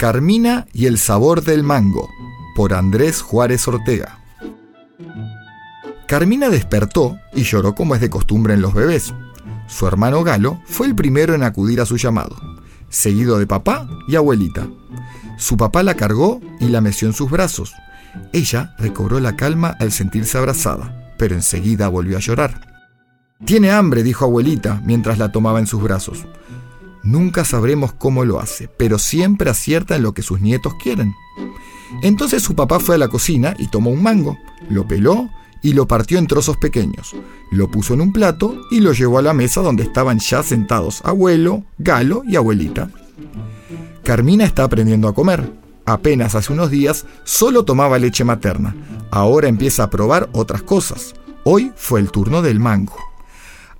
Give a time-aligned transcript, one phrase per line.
[0.00, 2.08] Carmina y el sabor del mango,
[2.56, 4.18] por Andrés Juárez Ortega.
[6.06, 9.12] Carmina despertó y lloró como es de costumbre en los bebés.
[9.66, 12.34] Su hermano Galo fue el primero en acudir a su llamado,
[12.88, 14.66] seguido de papá y abuelita.
[15.36, 17.74] Su papá la cargó y la meció en sus brazos.
[18.32, 22.58] Ella recobró la calma al sentirse abrazada, pero enseguida volvió a llorar.
[23.44, 26.24] Tiene hambre, dijo abuelita mientras la tomaba en sus brazos.
[27.02, 31.14] Nunca sabremos cómo lo hace, pero siempre acierta en lo que sus nietos quieren.
[32.02, 35.28] Entonces su papá fue a la cocina y tomó un mango, lo peló
[35.62, 37.14] y lo partió en trozos pequeños.
[37.50, 41.00] Lo puso en un plato y lo llevó a la mesa donde estaban ya sentados
[41.04, 42.90] abuelo, Galo y abuelita.
[44.04, 45.52] Carmina está aprendiendo a comer.
[45.86, 48.74] Apenas hace unos días solo tomaba leche materna.
[49.10, 51.14] Ahora empieza a probar otras cosas.
[51.44, 53.09] Hoy fue el turno del mango.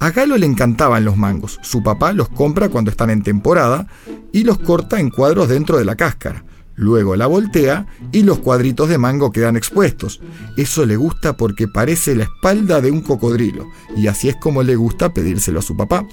[0.00, 1.58] A Galo le encantaban los mangos.
[1.62, 3.86] Su papá los compra cuando están en temporada
[4.32, 6.42] y los corta en cuadros dentro de la cáscara.
[6.74, 10.22] Luego la voltea y los cuadritos de mango quedan expuestos.
[10.56, 14.74] Eso le gusta porque parece la espalda de un cocodrilo, y así es como le
[14.74, 16.06] gusta pedírselo a su papá.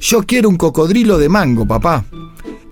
[0.00, 2.06] Yo quiero un cocodrilo de mango, papá.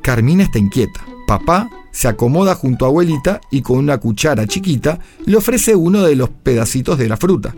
[0.01, 1.05] Carmina está inquieta.
[1.27, 6.17] Papá se acomoda junto a abuelita y con una cuchara chiquita le ofrece uno de
[6.17, 7.55] los pedacitos de la fruta.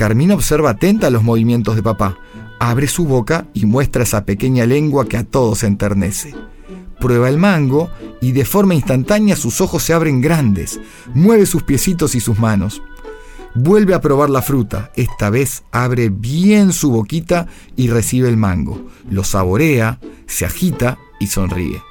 [0.00, 2.16] Carmina observa atenta los movimientos de papá.
[2.58, 6.34] Abre su boca y muestra esa pequeña lengua que a todos enternece
[6.98, 7.90] prueba el mango
[8.22, 10.80] y de forma instantánea sus ojos se abren grandes,
[11.14, 12.82] mueve sus piecitos y sus manos.
[13.54, 18.86] Vuelve a probar la fruta, esta vez abre bien su boquita y recibe el mango.
[19.10, 21.82] Lo saborea, se agita y sonríe.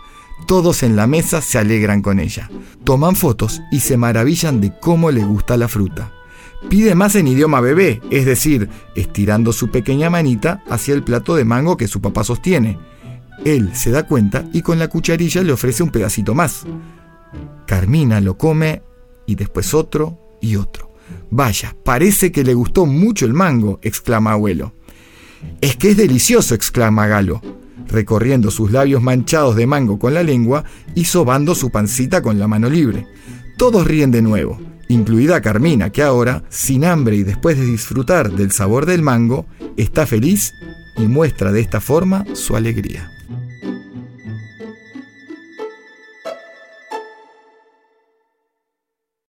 [0.48, 2.50] Todos en la mesa se alegran con ella.
[2.84, 6.12] Toman fotos y se maravillan de cómo le gusta la fruta.
[6.68, 11.46] Pide más en idioma bebé, es decir, estirando su pequeña manita hacia el plato de
[11.46, 12.78] mango que su papá sostiene.
[13.46, 16.66] Él se da cuenta y con la cucharilla le ofrece un pedacito más.
[17.66, 18.82] Carmina lo come
[19.26, 20.92] y después otro y otro.
[21.32, 24.74] Vaya, parece que le gustó mucho el mango, exclama abuelo.
[25.62, 27.42] Es que es delicioso, exclama Galo,
[27.88, 30.66] recorriendo sus labios manchados de mango con la lengua
[30.96, 33.08] y sobando su pancita con la mano libre.
[33.58, 38.52] Todos ríen de nuevo, incluida Carmina, que ahora, sin hambre y después de disfrutar del
[38.52, 39.46] sabor del mango,
[39.78, 40.52] está feliz
[40.98, 43.10] y muestra de esta forma su alegría.